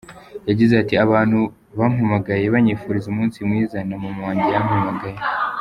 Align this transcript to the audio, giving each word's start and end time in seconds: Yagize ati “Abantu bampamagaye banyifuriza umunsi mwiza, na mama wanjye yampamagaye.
Yagize 0.49 0.73
ati 0.81 0.93
“Abantu 1.05 1.39
bampamagaye 1.77 2.43
banyifuriza 2.53 3.07
umunsi 3.09 3.37
mwiza, 3.47 3.77
na 3.87 3.95
mama 4.03 4.21
wanjye 4.27 4.47
yampamagaye. 4.53 5.19